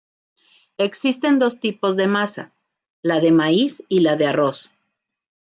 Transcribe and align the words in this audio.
Existen 0.79 1.37
dos 1.37 1.59
tipos 1.59 1.95
de 1.95 2.07
masa, 2.07 2.51
la 3.03 3.19
de 3.19 3.31
maíz 3.31 3.83
y 3.87 3.99
la 3.99 4.15
de 4.15 4.25
arroz. 4.25 4.73